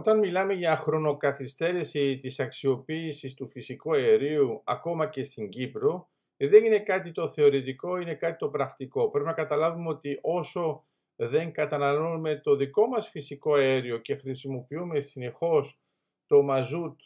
Όταν 0.00 0.18
μιλάμε 0.18 0.52
για 0.52 0.76
χρονοκαθυστέρηση 0.76 2.18
της 2.18 2.40
αξιοποίησης 2.40 3.34
του 3.34 3.48
φυσικού 3.48 3.94
αερίου 3.94 4.62
ακόμα 4.64 5.08
και 5.08 5.22
στην 5.22 5.48
Κύπρο, 5.48 6.10
δεν 6.36 6.64
είναι 6.64 6.78
κάτι 6.78 7.12
το 7.12 7.28
θεωρητικό, 7.28 7.96
είναι 7.96 8.14
κάτι 8.14 8.36
το 8.36 8.48
πρακτικό. 8.48 9.10
Πρέπει 9.10 9.26
να 9.26 9.32
καταλάβουμε 9.32 9.88
ότι 9.88 10.18
όσο 10.22 10.84
δεν 11.16 11.52
καταναλώνουμε 11.52 12.40
το 12.40 12.56
δικό 12.56 12.86
μας 12.86 13.08
φυσικό 13.08 13.54
αέριο 13.54 13.98
και 13.98 14.16
χρησιμοποιούμε 14.16 15.00
συνεχώς 15.00 15.80
το 16.26 16.42
μαζούτ 16.42 17.00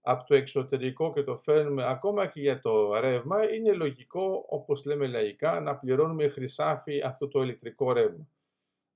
από 0.00 0.24
το 0.24 0.34
εξωτερικό 0.34 1.12
και 1.12 1.22
το 1.22 1.36
φέρνουμε 1.36 1.88
ακόμα 1.88 2.26
και 2.26 2.40
για 2.40 2.60
το 2.60 3.00
ρεύμα, 3.00 3.52
είναι 3.52 3.72
λογικό, 3.72 4.44
όπως 4.48 4.84
λέμε 4.84 5.06
λαϊκά, 5.06 5.60
να 5.60 5.76
πληρώνουμε 5.76 6.28
χρυσάφι 6.28 7.02
αυτό 7.02 7.28
το 7.28 7.42
ηλεκτρικό 7.42 7.92
ρεύμα. 7.92 8.28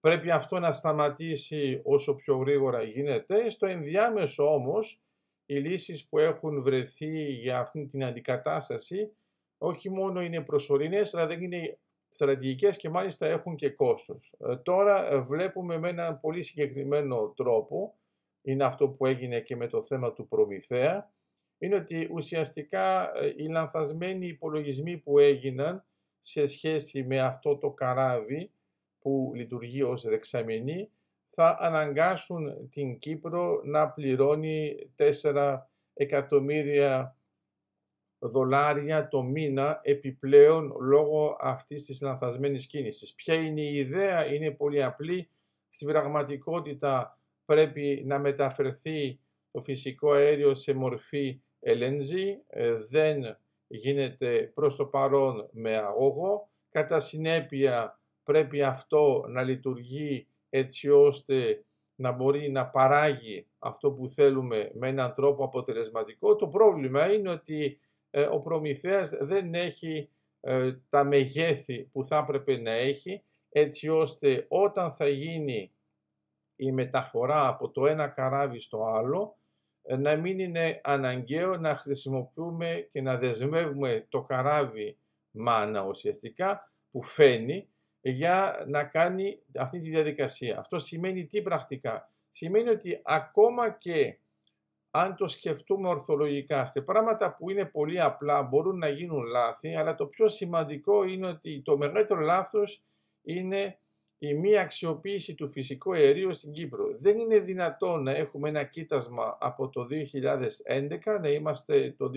Πρέπει 0.03 0.31
αυτό 0.31 0.59
να 0.59 0.73
σταματήσει 0.73 1.81
όσο 1.85 2.15
πιο 2.15 2.37
γρήγορα 2.37 2.83
γίνεται. 2.83 3.49
Στο 3.49 3.67
ενδιάμεσο 3.67 4.55
όμως, 4.55 5.01
οι 5.47 5.55
λύσεις 5.55 6.09
που 6.09 6.19
έχουν 6.19 6.63
βρεθεί 6.63 7.33
για 7.33 7.59
αυτή 7.59 7.87
την 7.87 8.05
αντικατάσταση 8.05 9.13
όχι 9.59 9.91
μόνο 9.91 10.23
είναι 10.23 10.41
προσωρινές, 10.41 11.15
αλλά 11.15 11.27
δεν 11.27 11.43
είναι 11.43 11.79
στρατηγικές 12.09 12.77
και 12.77 12.89
μάλιστα 12.89 13.27
έχουν 13.27 13.57
και 13.57 13.71
κόστος. 13.71 14.35
Ε, 14.39 14.57
τώρα 14.57 15.13
ε, 15.13 15.21
βλέπουμε 15.21 15.79
με 15.79 15.89
έναν 15.89 16.21
πολύ 16.21 16.43
συγκεκριμένο 16.43 17.33
τρόπο, 17.37 17.95
είναι 18.43 18.65
αυτό 18.65 18.89
που 18.89 19.07
έγινε 19.07 19.41
και 19.41 19.57
με 19.57 19.67
το 19.67 19.83
θέμα 19.83 20.13
του 20.13 20.29
Προμηθέα, 20.29 21.13
είναι 21.59 21.75
ότι 21.75 22.09
ουσιαστικά 22.13 23.13
ε, 23.15 23.33
οι 23.37 23.49
λανθασμένοι 23.49 24.27
υπολογισμοί 24.27 24.97
που 24.97 25.19
έγιναν 25.19 25.85
σε 26.21 26.45
σχέση 26.45 27.05
με 27.05 27.21
αυτό 27.21 27.57
το 27.57 27.71
καράβι 27.71 28.51
που 29.03 29.33
λειτουργεί 29.35 29.83
ως 29.83 30.03
δεξαμενή 30.03 30.91
θα 31.29 31.57
αναγκάσουν 31.61 32.69
την 32.71 32.99
Κύπρο 32.99 33.61
να 33.65 33.89
πληρώνει 33.89 34.77
4 35.23 35.59
εκατομμύρια 35.95 37.17
δολάρια 38.19 39.09
το 39.09 39.23
μήνα 39.23 39.81
επιπλέον 39.83 40.77
λόγω 40.81 41.37
αυτής 41.41 41.85
της 41.85 42.01
λανθασμένης 42.01 42.67
κίνησης. 42.67 43.15
Ποια 43.15 43.35
είναι 43.35 43.61
η 43.61 43.77
ιδέα, 43.77 44.27
είναι 44.27 44.51
πολύ 44.51 44.83
απλή. 44.83 45.31
Στην 45.69 45.89
πραγματικότητα 45.89 47.19
πρέπει 47.45 48.03
να 48.07 48.19
μεταφερθεί 48.19 49.21
το 49.51 49.61
φυσικό 49.61 50.13
αέριο 50.13 50.55
σε 50.55 50.75
μορφή 50.75 51.41
LNG, 51.67 52.13
ε, 52.47 52.75
δεν 52.91 53.39
γίνεται 53.67 54.51
προς 54.55 54.77
το 54.77 54.87
παρόν 54.87 55.49
με 55.53 55.77
αγώγο. 55.77 56.51
Κατά 56.71 56.99
συνέπεια 56.99 58.01
πρέπει 58.25 58.63
αυτό 58.63 59.25
να 59.29 59.43
λειτουργεί 59.43 60.27
έτσι 60.51 60.91
ώστε 60.91 61.65
να 61.95 62.13
μπορεί 62.13 62.51
να 62.51 62.67
παράγει 62.67 63.47
αυτό 63.59 63.91
που 63.91 64.09
θέλουμε 64.09 64.71
με 64.75 64.89
έναν 64.89 65.13
τρόπο 65.13 65.45
αποτελεσματικό. 65.45 66.37
Το 66.37 66.47
πρόβλημα 66.47 67.13
είναι 67.13 67.31
ότι 67.31 67.81
ε, 68.11 68.23
ο 68.23 68.41
Προμηθέας 68.41 69.17
δεν 69.21 69.55
έχει 69.55 70.09
ε, 70.41 70.73
τα 70.89 71.05
μεγέθη 71.05 71.89
που 71.93 72.05
θα 72.05 72.17
έπρεπε 72.17 72.57
να 72.57 72.71
έχει 72.71 73.23
έτσι 73.49 73.89
ώστε 73.89 74.47
όταν 74.49 74.93
θα 74.93 75.09
γίνει 75.09 75.73
η 76.57 76.73
μεταφορά 76.73 77.49
από 77.49 77.71
το 77.71 77.87
ένα 77.87 78.09
καράβι 78.09 78.61
στο 78.61 78.85
άλλο 78.85 79.37
ε, 79.83 79.97
να 79.97 80.17
μην 80.17 80.39
είναι 80.39 80.81
αναγκαίο 80.85 81.57
να 81.57 81.77
χρησιμοποιούμε 81.77 82.89
και 82.93 83.01
να 83.01 83.17
δεσμεύουμε 83.17 84.07
το 84.09 84.23
καράβι 84.23 84.97
μάνα 85.31 85.85
ουσιαστικά 85.85 86.73
που 86.91 87.03
φαίνει 87.03 87.69
για 88.03 88.65
να 88.67 88.85
κάνει 88.85 89.39
αυτή 89.59 89.81
τη 89.81 89.89
διαδικασία. 89.89 90.59
Αυτό 90.59 90.79
σημαίνει 90.79 91.27
τι 91.27 91.43
πρακτικά; 91.43 92.11
Σημαίνει 92.35 92.69
ότι 92.69 93.01
ακόμα 93.05 93.71
και 93.71 94.19
αν 94.91 95.17
το 95.17 95.27
σκεφτούμε 95.27 95.89
ορθολογικά, 95.89 96.65
σε 96.65 96.81
πράγματα 96.81 97.35
που 97.37 97.51
είναι 97.51 97.65
πολύ 97.65 98.01
απλά 98.01 98.43
μπορούν 98.43 98.79
να 98.79 98.89
γίνουν 98.89 99.23
λάθη, 99.23 99.75
αλλά 99.75 99.95
το 99.95 100.07
πιο 100.07 100.29
σημαντικό 100.29 101.05
είναι 101.05 101.27
ότι 101.27 101.63
το 101.65 101.77
μεγαλύτερο 101.77 102.21
λάθος 102.21 102.83
είναι 103.23 103.79
η 104.19 104.35
μη 104.35 104.59
αξιοποίηση 104.59 105.35
του 105.35 105.49
φυσικού 105.49 105.93
αερίου 105.93 106.33
στην 106.33 106.53
Κύπρο. 106.53 106.85
Δεν 106.99 107.19
είναι 107.19 107.39
δυνατόν 107.39 108.03
να 108.03 108.11
έχουμε 108.11 108.49
ένα 108.49 108.65
κοίτασμα 108.65 109.37
από 109.41 109.69
το 109.69 109.87
2011, 109.91 111.19
να 111.21 111.29
είμαστε 111.29 111.95
το 111.99 112.11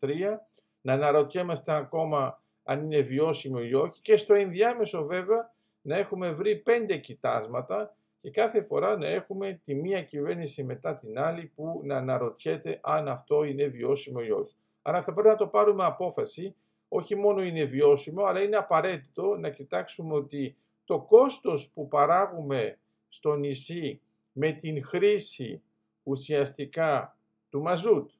2023, 0.00 0.38
να 0.80 0.92
αναρωτιέμαστε 0.92 1.72
ακόμα 1.72 2.42
αν 2.64 2.84
είναι 2.84 3.00
βιώσιμο 3.00 3.58
ή 3.62 3.74
όχι 3.74 4.00
και 4.00 4.16
στο 4.16 4.34
ενδιάμεσο 4.34 5.04
βέβαια 5.04 5.52
να 5.82 5.96
έχουμε 5.96 6.30
βρει 6.30 6.56
πέντε 6.56 6.96
κοιτάσματα 6.96 7.96
και 8.20 8.30
κάθε 8.30 8.60
φορά 8.60 8.96
να 8.96 9.06
έχουμε 9.06 9.60
τη 9.64 9.74
μία 9.74 10.02
κυβέρνηση 10.02 10.64
μετά 10.64 10.96
την 10.96 11.18
άλλη 11.18 11.52
που 11.54 11.80
να 11.84 11.96
αναρωτιέται 11.96 12.80
αν 12.82 13.08
αυτό 13.08 13.44
είναι 13.44 13.66
βιώσιμο 13.66 14.20
ή 14.26 14.30
όχι. 14.30 14.56
Άρα 14.82 15.02
θα 15.02 15.12
πρέπει 15.12 15.28
να 15.28 15.36
το 15.36 15.46
πάρουμε 15.46 15.84
απόφαση, 15.84 16.54
όχι 16.88 17.16
μόνο 17.16 17.42
είναι 17.42 17.64
βιώσιμο, 17.64 18.24
αλλά 18.24 18.42
είναι 18.42 18.56
απαραίτητο 18.56 19.36
να 19.36 19.50
κοιτάξουμε 19.50 20.14
ότι 20.14 20.56
το 20.84 21.00
κόστος 21.00 21.70
που 21.74 21.88
παράγουμε 21.88 22.78
στο 23.08 23.34
νησί 23.34 24.00
με 24.32 24.52
την 24.52 24.84
χρήση 24.84 25.62
ουσιαστικά 26.02 27.16
του 27.50 27.62
μαζούτ 27.62 28.10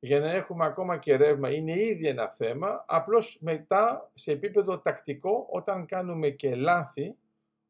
για 0.00 0.20
να 0.20 0.30
έχουμε 0.30 0.64
ακόμα 0.64 0.98
και 0.98 1.16
ρεύμα 1.16 1.50
είναι 1.50 1.72
ήδη 1.72 2.06
ένα 2.06 2.28
θέμα, 2.30 2.84
απλώς 2.86 3.38
μετά 3.40 4.10
σε 4.14 4.32
επίπεδο 4.32 4.78
τακτικό 4.78 5.46
όταν 5.50 5.86
κάνουμε 5.86 6.28
και 6.28 6.54
λάθη 6.54 7.16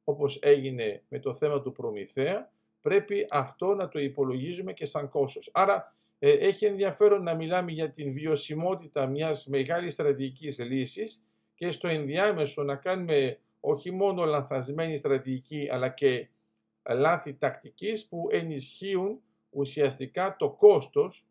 όπως 0.04 0.38
έγινε 0.42 1.02
με 1.08 1.18
το 1.18 1.34
θέμα 1.34 1.60
του 1.60 1.72
Προμηθέα, 1.72 2.50
πρέπει 2.80 3.26
αυτό 3.30 3.74
να 3.74 3.88
το 3.88 3.98
υπολογίζουμε 3.98 4.72
και 4.72 4.84
σαν 4.84 5.08
κόστος. 5.08 5.50
Άρα 5.52 5.94
ε, 6.18 6.30
έχει 6.30 6.64
ενδιαφέρον 6.64 7.22
να 7.22 7.34
μιλάμε 7.34 7.72
για 7.72 7.90
την 7.90 8.12
βιωσιμότητα 8.12 9.06
μιας 9.06 9.46
μεγάλης 9.46 9.92
στρατηγικής 9.92 10.58
λύσης 10.58 11.24
και 11.54 11.70
στο 11.70 11.88
ενδιάμεσο 11.88 12.62
να 12.62 12.76
κάνουμε 12.76 13.38
όχι 13.60 13.90
μόνο 13.90 14.24
λανθασμένη 14.24 14.96
στρατηγική 14.96 15.68
αλλά 15.70 15.88
και 15.88 16.28
λάθη 16.88 17.34
τακτικής 17.34 18.08
που 18.08 18.28
ενισχύουν 18.30 19.20
ουσιαστικά 19.50 20.36
το 20.38 20.50
κόστος 20.50 21.26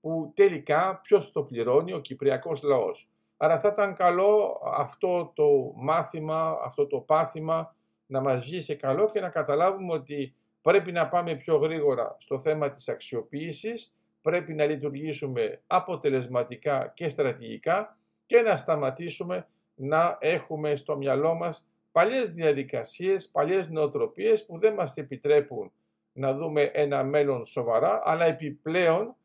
που 0.00 0.32
τελικά 0.34 1.00
ποιος 1.02 1.32
το 1.32 1.42
πληρώνει, 1.42 1.92
ο 1.92 1.98
Κυπριακός 1.98 2.62
λαός. 2.62 3.08
Άρα 3.36 3.60
θα 3.60 3.68
ήταν 3.68 3.94
καλό 3.94 4.60
αυτό 4.74 5.32
το 5.34 5.72
μάθημα, 5.76 6.58
αυτό 6.64 6.86
το 6.86 6.98
πάθημα 6.98 7.74
να 8.06 8.20
μας 8.20 8.44
βγει 8.44 8.60
σε 8.60 8.74
καλό 8.74 9.10
και 9.10 9.20
να 9.20 9.28
καταλάβουμε 9.28 9.92
ότι 9.92 10.34
πρέπει 10.60 10.92
να 10.92 11.08
πάμε 11.08 11.34
πιο 11.34 11.56
γρήγορα 11.56 12.16
στο 12.18 12.38
θέμα 12.38 12.70
της 12.70 12.88
αξιοποίησης, 12.88 13.96
πρέπει 14.22 14.54
να 14.54 14.64
λειτουργήσουμε 14.64 15.62
αποτελεσματικά 15.66 16.92
και 16.94 17.08
στρατηγικά 17.08 17.96
και 18.26 18.40
να 18.40 18.56
σταματήσουμε 18.56 19.46
να 19.74 20.18
έχουμε 20.20 20.74
στο 20.74 20.96
μυαλό 20.96 21.34
μας 21.34 21.68
παλιές 21.92 22.32
διαδικασίες, 22.32 23.28
παλιές 23.28 23.70
νοοτροπίες 23.70 24.46
που 24.46 24.58
δεν 24.58 24.74
μας 24.74 24.96
επιτρέπουν 24.96 25.72
να 26.12 26.34
δούμε 26.34 26.62
ένα 26.62 27.04
μέλλον 27.04 27.44
σοβαρά, 27.44 28.02
αλλά 28.04 28.24
επιπλέον 28.24 29.16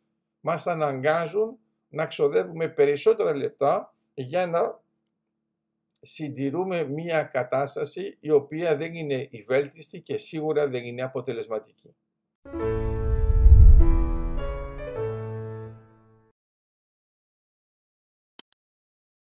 μας 0.46 0.68
αναγκάζουν 0.68 1.58
να 1.90 2.06
ξοδεύουμε 2.06 2.70
περισσότερα 2.70 3.36
λεπτά 3.36 3.94
για 4.14 4.48
να 4.48 4.82
συντηρούμε 6.02 6.84
μία 6.84 7.24
κατάσταση 7.24 8.18
η 8.20 8.32
οποία 8.32 8.76
δεν 8.76 8.94
είναι 8.94 9.28
η 9.32 9.42
βέλτιστη 9.42 10.02
και 10.02 10.18
σίγουρα 10.18 10.68
δεν 10.68 10.84
είναι 10.84 11.02
αποτελεσματική. 11.02 11.96